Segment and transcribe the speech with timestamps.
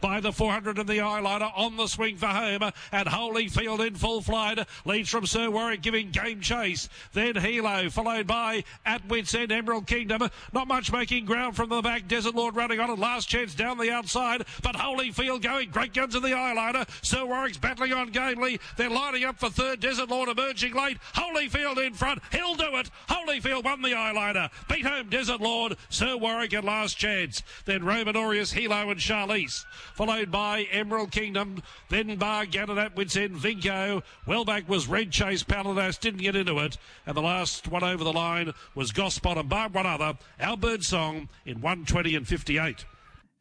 [0.00, 4.20] by the 400 of the eyeliner on the swing for home and Holyfield in full
[4.20, 6.88] flight leads from Sir Warwick giving game chase.
[7.12, 10.28] Then Hilo followed by at wits end Emerald Kingdom.
[10.52, 12.08] Not much making ground from the back.
[12.08, 15.70] Desert Lord running on and last chance down the outside but Holyfield going.
[15.70, 16.88] Great guns in the eyeliner.
[17.04, 18.60] Sir Warwick's battling on gamely.
[18.76, 19.80] They're lining up for third.
[19.80, 20.98] Desert Lord emerging late.
[21.14, 22.20] Holyfield in front.
[22.32, 22.90] He'll do it
[23.38, 28.52] won the eyeliner beat home Desert Lord Sir Warwick at last chance then Roman Aureus
[28.52, 34.02] Hilo and Charlize followed by Emerald Kingdom, then Bar Gannon at Wits End, Vinco.
[34.26, 36.78] Well back was Red Chase Paladas, didn't get into it.
[37.06, 40.84] And the last one over the line was Gospot and bar one other, Our Bird
[40.84, 42.84] Song in 120 and 58.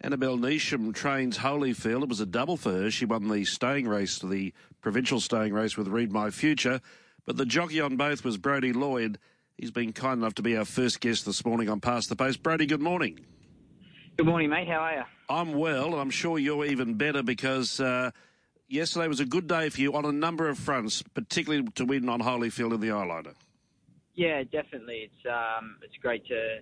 [0.01, 2.03] Annabelle Neesham trains Holyfield.
[2.03, 2.91] It was a double for her.
[2.91, 6.81] She won the staying race, the provincial staying race with Read My Future.
[7.25, 9.09] But the jockey on both was Brody Loy.
[9.59, 12.41] He's been kind enough to be our first guest this morning on Past the Post.
[12.41, 13.19] Brody, good morning.
[14.15, 14.69] Good morning, mate.
[14.69, 15.03] How are you?
[15.27, 18.11] I'm well, and I'm sure you're even better because uh,
[18.69, 22.07] yesterday was a good day for you on a number of fronts, particularly to win
[22.07, 23.33] on Holyfield in the eyeliner.
[24.15, 25.11] Yeah, definitely.
[25.11, 26.59] It's um, it's great to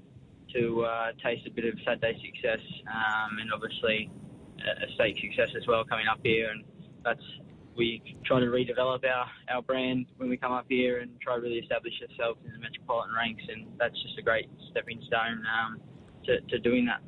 [0.55, 4.09] to uh, taste a bit of Saturday success, um, and obviously
[4.57, 6.49] a state success as well coming up here.
[6.49, 6.63] And
[7.05, 7.21] that's
[7.77, 11.41] we try to redevelop our, our brand when we come up here and try to
[11.41, 15.79] really establish ourselves in the metropolitan ranks, and that's just a great stepping stone um,
[16.25, 17.01] to, to doing that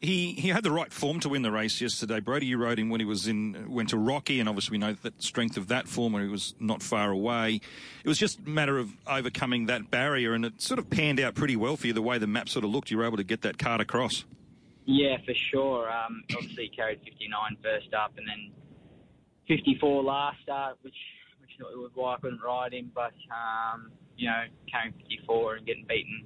[0.00, 2.20] he he had the right form to win the race yesterday.
[2.20, 4.92] Brody, you rode him when he was in went to Rocky, and obviously we know
[4.92, 7.60] that strength of that form when he was not far away.
[8.04, 11.34] It was just a matter of overcoming that barrier, and it sort of panned out
[11.34, 11.92] pretty well for you.
[11.92, 14.24] The way the map sort of looked, you were able to get that card across.
[14.84, 15.90] Yeah, for sure.
[15.90, 18.52] Um, obviously carried 59 first up, and then
[19.48, 20.94] 54 last start, which
[21.40, 22.90] which was why I couldn't ride him.
[22.94, 26.24] But um, you know, carrying 54 and getting beaten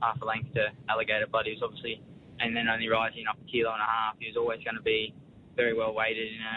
[0.00, 2.00] half a length to Alligator he was obviously
[2.40, 4.82] and then only rising up a kilo and a half, he was always going to
[4.82, 5.12] be
[5.56, 6.56] very well weighted in a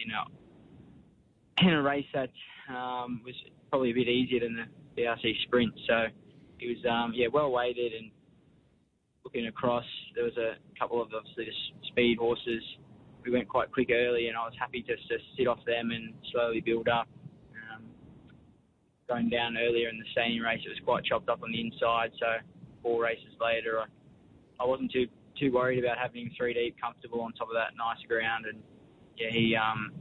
[0.00, 2.30] in a in a race that
[2.72, 3.34] um, was
[3.68, 5.72] probably a bit easier than the BRC Sprint.
[5.86, 6.06] So
[6.58, 8.10] he was um, yeah well weighted and
[9.24, 12.62] looking across, there was a couple of obviously the speed horses.
[13.24, 16.14] We went quite quick early, and I was happy just to sit off them and
[16.32, 17.08] slowly build up.
[17.54, 17.84] Um,
[19.08, 22.12] going down earlier in the staying race, it was quite chopped up on the inside.
[22.18, 22.26] So
[22.82, 23.86] four races later, I
[24.62, 25.06] I wasn't too
[25.38, 28.62] too worried about having him three deep, comfortable on top of that nice ground, and
[29.16, 29.92] yeah, he um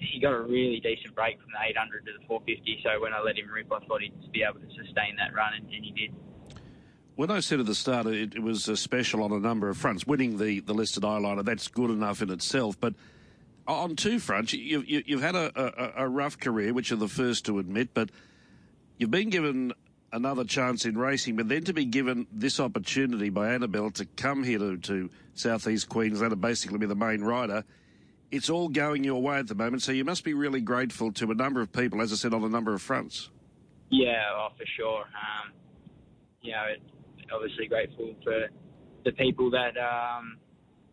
[0.00, 2.82] he got a really decent break from the 800 to the 450.
[2.82, 5.54] So when I let him rip, I thought he'd be able to sustain that run,
[5.54, 6.14] and, and he did.
[7.16, 9.78] When I said at the start it, it was a special on a number of
[9.78, 12.78] fronts, winning the, the listed eyeliner, that's good enough in itself.
[12.78, 12.94] But
[13.66, 17.08] on two fronts, you, you, you've had a, a, a rough career, which you're the
[17.08, 18.10] first to admit, but
[18.98, 19.72] you've been given
[20.12, 24.44] another chance in racing, but then to be given this opportunity by Annabelle to come
[24.44, 27.64] here to, to southeast Queensland and basically be the main rider,
[28.30, 29.82] it's all going your way at the moment.
[29.82, 32.44] So you must be really grateful to a number of people, as I said, on
[32.44, 33.30] a number of fronts.
[33.88, 35.00] Yeah, oh, for sure.
[35.00, 35.52] Um,
[36.42, 36.66] you know,
[37.32, 38.46] obviously grateful for
[39.04, 40.38] the people that um,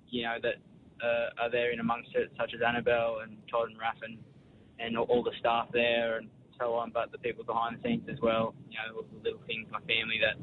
[0.09, 0.61] you know that
[1.03, 4.17] uh, are there in amongst it, such as Annabelle and Todd and Raff and,
[4.79, 6.29] and all the staff there and
[6.59, 8.53] so on, but the people behind the scenes as well.
[8.69, 10.37] You know, the little things, my family that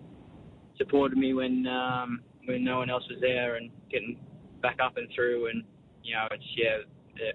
[0.76, 4.18] supported me when um, when no one else was there, and getting
[4.60, 5.48] back up and through.
[5.48, 5.64] And
[6.02, 6.84] you know, it's yeah,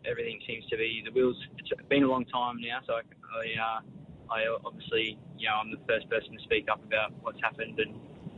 [0.09, 1.37] everything seems to be the wheels.
[1.57, 3.79] It's been a long time now, so I, I, uh,
[4.31, 7.93] I obviously, you know, I'm the first person to speak up about what's happened and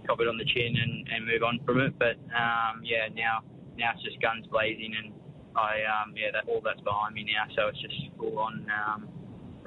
[0.07, 1.93] cop it on the chin and, and move on from it.
[1.99, 3.43] But um, yeah, now
[3.77, 5.13] now it's just guns blazing, and
[5.55, 7.45] I um, yeah, that all that's behind me now.
[7.55, 8.65] So it's just full on.
[8.71, 9.09] Um,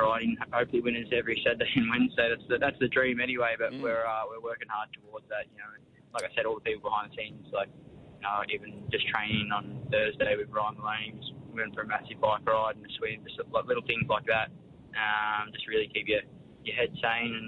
[0.00, 0.36] riding.
[0.52, 2.32] Hopefully, winners every Saturday and Wednesday.
[2.32, 3.54] That's the, that's the dream anyway.
[3.58, 3.82] But mm.
[3.84, 5.46] we're uh, we're working hard towards that.
[5.52, 5.70] You know,
[6.16, 9.52] like I said, all the people behind the scenes, like you know, even just training
[9.52, 11.20] on Thursday with Ryan Maloney,
[11.52, 14.24] we went for a massive bike ride in the swim, just like little things like
[14.26, 14.48] that.
[14.96, 16.24] Um, just really keep your
[16.64, 17.46] your head sane and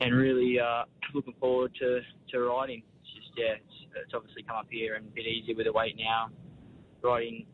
[0.00, 2.00] and really uh, looking forward to
[2.30, 2.82] to riding.
[3.02, 5.72] It's just yeah, it's, it's obviously come up here and a bit easier with the
[5.72, 6.30] weight now.
[7.02, 7.46] Riding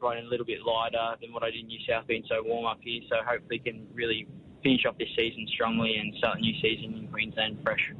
[0.00, 2.66] running a little bit lighter than what I did in New South, being so warm
[2.66, 3.02] up here.
[3.08, 4.26] So hopefully can really
[4.62, 7.92] finish off this season strongly and start a new season in Queensland fresh.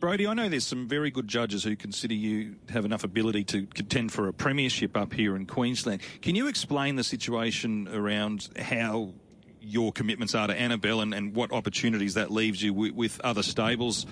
[0.00, 3.66] Brody, I know there's some very good judges who consider you have enough ability to
[3.66, 6.02] contend for a premiership up here in Queensland.
[6.20, 9.14] Can you explain the situation around how
[9.64, 13.42] your commitments are to Annabelle and, and what opportunities that leaves you with, with other
[13.42, 14.06] stables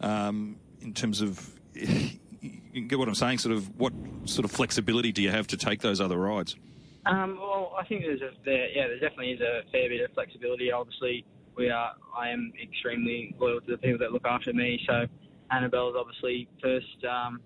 [0.00, 1.50] um, in terms of
[2.74, 3.38] you get what I'm saying?
[3.38, 3.92] Sort of what
[4.24, 6.56] sort of flexibility do you have to take those other rides?
[7.06, 10.12] Um, well, I think there's a there, yeah, there definitely is a fair bit of
[10.12, 10.72] flexibility.
[10.72, 11.24] Obviously,
[11.56, 14.80] we are I am extremely loyal to the people that look after me.
[14.86, 15.06] So
[15.50, 17.40] Annabelle is obviously first um,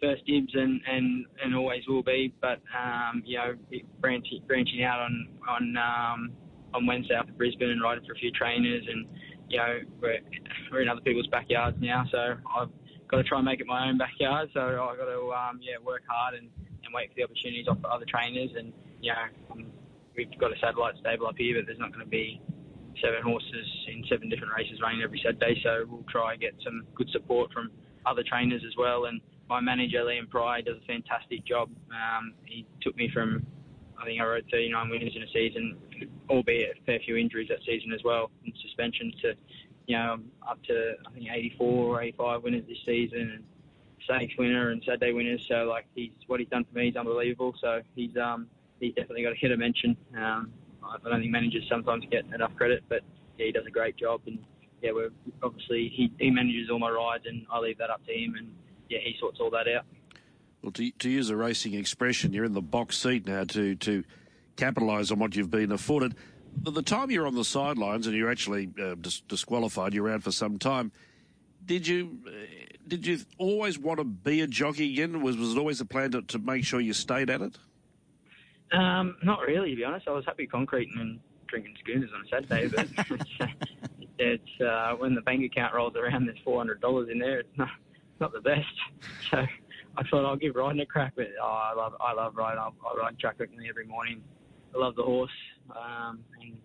[0.00, 2.32] first dibs and, and, and always will be.
[2.40, 3.54] But um, you know,
[4.00, 6.32] branching branching out on on um,
[6.76, 9.06] on Wednesday up at Brisbane and riding for a few trainers, and
[9.48, 10.18] you know, we're,
[10.70, 12.68] we're in other people's backyards now, so I've
[13.08, 14.50] got to try and make it my own backyard.
[14.52, 16.50] So I've got to um, yeah work hard and,
[16.84, 19.66] and wait for the opportunities off other trainers, and you know, um,
[20.16, 22.40] we've got a satellite stable up here, but there's not going to be
[23.02, 25.60] seven horses in seven different races running every Saturday.
[25.62, 27.70] So we'll try and get some good support from
[28.06, 29.04] other trainers as well.
[29.06, 31.70] And my manager Liam Pry does a fantastic job.
[31.90, 33.46] Um, he took me from
[34.00, 35.76] I think I rode 39 winners in a season,
[36.28, 39.34] albeit a fair few injuries that season as well, and suspensions to
[39.86, 43.44] you know up to I think 84 or 85 winners this season, and
[44.04, 45.44] stakes winner and Saturday winners.
[45.48, 47.54] So like he's what he's done for me is unbelievable.
[47.60, 48.48] So he's um
[48.80, 49.96] he's definitely got a hit a mention.
[50.16, 50.52] Um,
[50.84, 53.00] I don't think managers sometimes get enough credit, but
[53.38, 54.20] yeah, he does a great job.
[54.26, 54.38] And
[54.82, 55.10] yeah, we're
[55.42, 58.34] obviously he, he manages all my rides, and I leave that up to him.
[58.36, 58.50] And
[58.88, 59.84] yeah, he sorts all that out.
[60.66, 64.02] Well, to, to use a racing expression, you're in the box seat now to to
[64.56, 66.16] capitalise on what you've been afforded.
[66.66, 70.24] At the time you're on the sidelines and you're actually uh, dis- disqualified, you're out
[70.24, 70.90] for some time.
[71.64, 72.30] Did you uh,
[72.88, 75.22] did you always want to be a jockey again?
[75.22, 77.56] Was was it always a plan to, to make sure you stayed at it?
[78.72, 80.08] Um, not really, to be honest.
[80.08, 83.30] I was happy concreting and drinking schooners on a Saturday, but it's,
[84.18, 87.38] it's uh, when the bank account rolls around, there's four hundred dollars in there.
[87.38, 87.70] It's not
[88.18, 88.66] not the best.
[89.30, 89.44] So
[89.98, 91.14] I thought I'll give riding a crack.
[91.16, 92.58] But oh, I love I love riding.
[92.58, 94.20] I, I ride track regularly every morning.
[94.74, 95.30] I love the horse,
[95.70, 96.56] um, and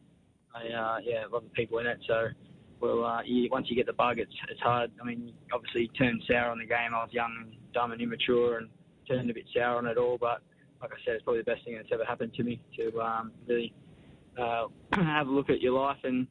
[0.54, 2.00] I uh, yeah love the people in it.
[2.08, 2.28] So
[2.82, 4.92] well, uh, you, once you get the bug, it's it's hard.
[5.02, 6.94] I mean, obviously turned sour on the game.
[6.94, 8.70] I was young and dumb and immature, and
[9.08, 10.18] turned a bit sour on it all.
[10.20, 10.42] But
[10.82, 13.32] like I said, it's probably the best thing that's ever happened to me to um,
[13.48, 13.74] really
[14.40, 16.28] uh, have a look at your life and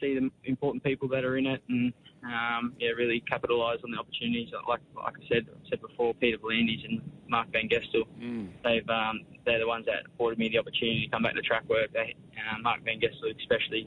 [0.00, 1.92] see the important people that are in it, and
[2.26, 4.48] um, yeah, really capitalise on the opportunities.
[4.68, 8.48] Like like I said said before, Peter V'landys and Marc Van Gestel, mm.
[8.64, 11.68] they've um, they're the ones that afforded me the opportunity to come back to track
[11.68, 11.92] work.
[11.92, 13.86] They, uh, Marc Van Gestel especially,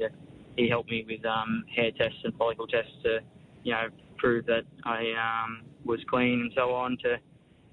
[0.58, 3.20] he helped me with um, hair tests and follicle tests to
[3.64, 3.88] you know
[4.18, 7.18] prove that I um, was clean and so on to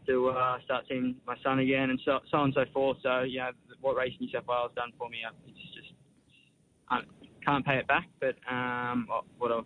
[0.06, 2.98] to uh, start seeing my son again and so, so on and so forth.
[3.02, 5.92] So, you know, what Racing New South Wales done for me, uh, it's just,
[6.88, 7.00] I
[7.44, 9.08] can't pay it back, but um,
[9.38, 9.64] what I've,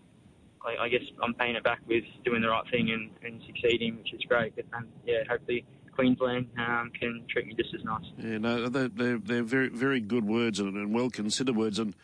[0.65, 3.97] I, I guess I'm paying it back with doing the right thing and, and succeeding,
[3.97, 4.55] which is great.
[4.57, 8.05] But, um, yeah, hopefully Queensland um, can treat me just as nice.
[8.19, 11.79] Yeah, no, they're, they're, they're very, very good words and, and well considered words.
[11.79, 11.95] And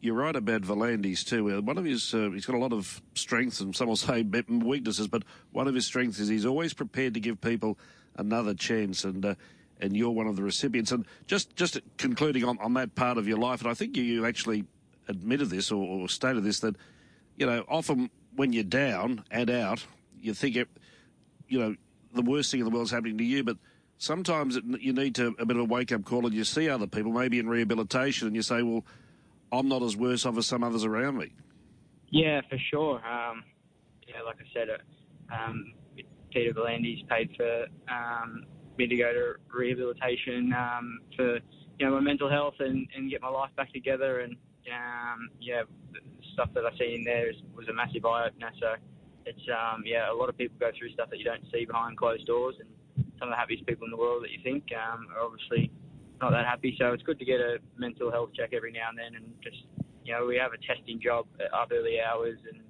[0.00, 1.50] you're right about V'landys too.
[1.50, 4.22] Uh, one of his, uh, he's got a lot of strengths and some will say
[4.22, 7.78] weaknesses, but one of his strengths is he's always prepared to give people
[8.16, 9.34] another chance, and uh,
[9.80, 10.90] and you're one of the recipients.
[10.90, 14.02] And just just concluding on, on that part of your life, and I think you,
[14.04, 14.64] you actually
[15.08, 16.76] admitted this or, or stated this that
[17.36, 19.84] you know often when you're down and out,
[20.20, 20.68] you think it,
[21.48, 21.76] you know
[22.14, 23.56] the worst thing in the world is happening to you, but
[23.98, 26.68] sometimes it, you need to a bit of a wake up call, and you see
[26.68, 28.84] other people maybe in rehabilitation, and you say, well
[29.52, 31.32] I'm not as worse off as some others around me.
[32.10, 32.96] Yeah, for sure.
[32.96, 33.44] Um,
[34.06, 35.72] yeah, like I said, uh, um,
[36.30, 38.44] Peter V'landys paid for um,
[38.76, 41.38] me to go to rehabilitation um, for
[41.78, 44.20] you know my mental health and, and get my life back together.
[44.20, 44.36] And
[44.72, 45.62] um, yeah,
[46.36, 48.52] stuff that I see in there is, was a massive eye opener.
[48.60, 48.76] So
[49.24, 51.96] it's um, yeah, a lot of people go through stuff that you don't see behind
[51.96, 52.68] closed doors, and
[53.18, 55.72] some of the happiest people in the world that you think um, are obviously
[56.20, 56.76] not that happy.
[56.78, 59.64] So it's good to get a mental health check every now and then, and just
[60.04, 62.60] you know we have a testing job up early hours, and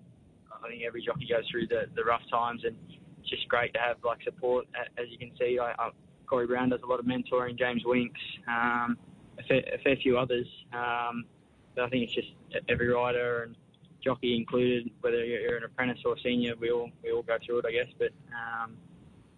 [0.48, 2.76] I think every jockey goes through the, the rough times, and
[3.20, 4.66] it's just great to have like support.
[4.96, 5.90] As you can see, I, I,
[6.26, 8.96] Corey Brown does a lot of mentoring, James Winks, um,
[9.38, 10.46] a, fair, a fair few others.
[10.72, 11.24] Um,
[11.78, 12.28] I think it's just
[12.68, 13.56] every rider and
[14.02, 17.66] jockey included, whether you're an apprentice or senior, we all we all go through it,
[17.66, 17.92] I guess.
[17.98, 18.76] But um,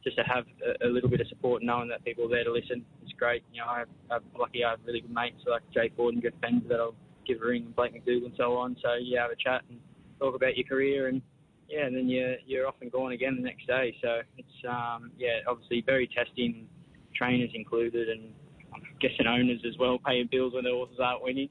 [0.05, 2.53] just to have a, a, little bit of support, knowing that people are there to
[2.53, 3.43] listen, is great.
[3.53, 6.23] You know, I have, I'm lucky I have really good mates like Jay Ford and
[6.23, 6.95] Jeff Pens that I'll
[7.27, 8.77] give a ring and Blake McDougall and so on.
[8.83, 9.79] So yeah, have a chat and
[10.21, 11.23] talk about your career and
[11.69, 13.97] yeah, and then you're you're off and gone again the next day.
[14.03, 16.67] So it's um, yeah, obviously very testing,
[17.15, 18.33] trainers included, and
[18.75, 21.49] I'm guessing owners as well paying bills when the horses aren't winning.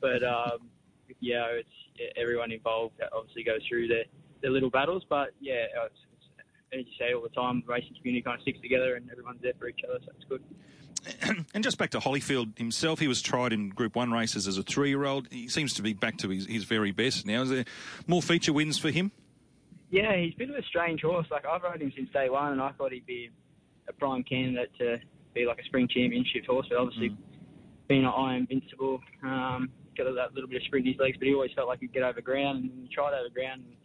[0.00, 0.68] But um,
[1.20, 1.68] yeah, it's
[2.16, 4.04] everyone involved obviously goes through their,
[4.42, 5.04] their little battles.
[5.08, 5.98] But yeah, it's,
[6.72, 9.40] as you say all the time, the racing community kind of sticks together and everyone's
[9.42, 10.42] there for each other, so it's good.
[11.54, 14.62] And just back to Holyfield himself, he was tried in Group 1 races as a
[14.62, 15.28] three year old.
[15.30, 17.42] He seems to be back to his, his very best now.
[17.42, 17.64] Is there
[18.06, 19.12] more feature wins for him?
[19.90, 21.26] Yeah, he's a bit of a strange horse.
[21.30, 23.30] Like, I've rode him since day one, and I thought he'd be
[23.88, 24.98] a prime candidate to
[25.34, 27.16] be like a spring championship horse, but obviously, mm.
[27.88, 31.26] being an I Invincible, um, got that little bit of sprint in his legs, but
[31.26, 33.76] he always felt like he'd get over ground, and he tried over ground, and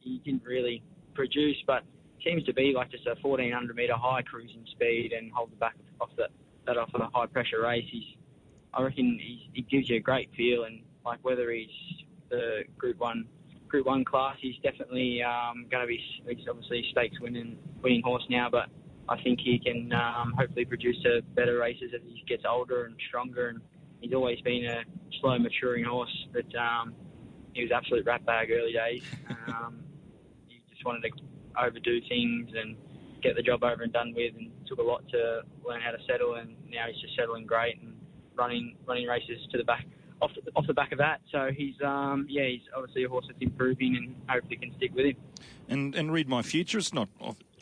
[0.00, 0.82] he didn't really
[1.14, 1.82] produce, but
[2.24, 5.74] seems to be like just a 1400 metre high cruising speed and hold the back
[6.00, 6.30] off that,
[6.66, 7.84] that off of a high pressure race.
[7.90, 8.16] He's,
[8.74, 11.68] I reckon he's, he gives you a great feel and like whether he's
[12.30, 13.26] the Group One
[13.68, 15.98] Group One class, he's definitely um, going to be.
[16.28, 18.66] He's obviously stakes winning winning horse now, but
[19.08, 22.94] I think he can um, hopefully produce a better races as he gets older and
[23.08, 23.48] stronger.
[23.48, 23.60] And
[24.00, 24.82] he's always been a
[25.20, 26.94] slow maturing horse, but um,
[27.52, 29.02] he was absolute rat bag early days.
[29.48, 29.80] Um,
[30.48, 31.10] he just wanted to
[31.60, 32.76] overdo things and
[33.22, 35.98] get the job over and done with, and took a lot to learn how to
[36.08, 36.34] settle.
[36.34, 37.96] And now he's just settling great and
[38.34, 39.84] running running races to the back
[40.20, 41.20] off the, off the back of that.
[41.30, 45.06] So he's um, yeah, he's obviously a horse that's improving and hopefully can stick with
[45.06, 45.16] him.
[45.68, 46.78] And and read my future.
[46.78, 47.08] It's not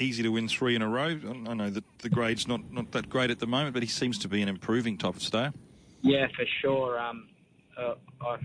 [0.00, 1.18] easy to win three in a row.
[1.48, 4.18] I know that the grade's not not that great at the moment, but he seems
[4.18, 5.52] to be an improving type of stayer.
[6.02, 6.98] Yeah, for sure.
[6.98, 7.28] Um,
[7.78, 8.36] uh, I,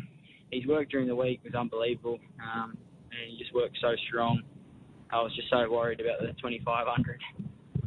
[0.52, 2.78] his work during the week was unbelievable, um,
[3.12, 4.42] and he just worked so strong.
[5.12, 7.22] I was just so worried about the 2500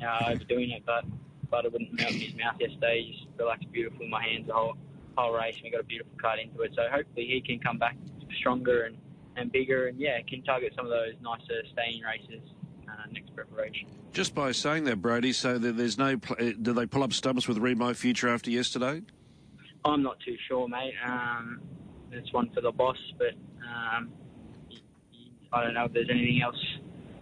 [0.02, 1.04] uh, overdoing it, but
[1.50, 3.02] but it wouldn't melt in his mouth yesterday.
[3.04, 4.76] He just relaxed beautiful in my hands the whole
[5.16, 5.56] whole race.
[5.56, 7.96] And we got a beautiful cut into it, so hopefully he can come back
[8.38, 8.96] stronger and,
[9.36, 12.42] and bigger, and yeah, can target some of those nicer staying races
[13.44, 13.88] preparation.
[14.12, 16.16] Just by saying that, Brody, so that there's no.
[16.16, 19.02] Pl- uh, do they pull up stumps with Read My Future after yesterday?
[19.84, 20.94] I'm not too sure, mate.
[21.04, 21.60] Um,
[22.10, 24.10] it's one for the boss, but um,
[25.52, 26.62] I don't know if there's anything else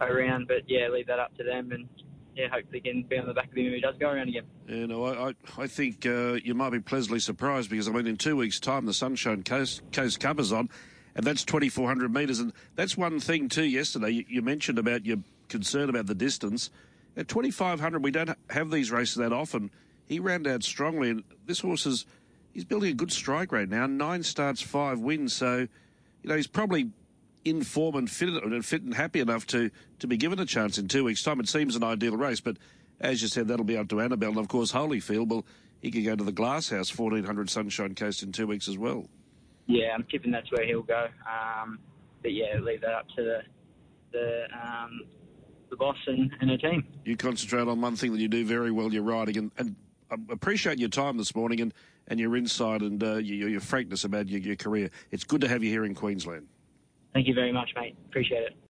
[0.01, 0.47] around.
[0.47, 1.87] But yeah, leave that up to them, and
[2.35, 4.45] yeah, hopefully can be on the back of him if he does go around again.
[4.67, 8.07] You know, I, I, I think uh, you might be pleasantly surprised because I mean,
[8.07, 10.69] in two weeks' time, the Sunshine Coast Coast Cup's on,
[11.15, 13.65] and that's 2,400 metres, and that's one thing too.
[13.65, 15.17] Yesterday, you, you mentioned about your
[15.49, 16.69] concern about the distance.
[17.15, 19.71] At 2,500, we don't have these races that often.
[20.05, 22.05] He ran out strongly, and this horse is
[22.53, 23.87] he's building a good strike rate now.
[23.87, 25.33] Nine starts, five wins.
[25.33, 25.67] So,
[26.21, 26.91] you know, he's probably
[27.43, 30.77] in form and fit and fit and happy enough to to be given a chance
[30.77, 31.39] in two weeks' time.
[31.39, 32.57] It seems an ideal race, but
[32.99, 35.27] as you said, that'll be up to Annabelle, and of course Holyfield.
[35.27, 35.45] Well,
[35.81, 39.07] he could go to the Glass House, 1400 Sunshine Coast in two weeks as well.
[39.67, 41.07] Yeah, I'm tipping that's where he'll go.
[41.29, 41.79] Um,
[42.21, 43.41] but yeah, leave that up to the
[44.11, 45.01] the um,
[45.69, 46.85] the boss and, and her team.
[47.05, 48.91] You concentrate on one thing that you do very well.
[48.91, 49.75] You're riding, and, and
[50.11, 51.73] I appreciate your time this morning and,
[52.07, 54.89] and your insight and uh, your, your frankness about your, your career.
[55.11, 56.47] It's good to have you here in Queensland.
[57.13, 57.95] Thank you very much, mate.
[58.09, 58.57] Appreciate it.